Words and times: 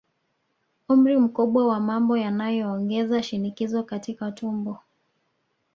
Umri 0.89 1.17
mkubwa 1.17 1.73
na 1.73 1.79
mambo 1.79 2.17
yanayoongeza 2.17 3.23
shinikizo 3.23 3.83
katika 3.83 4.31
tumbo 4.31 4.79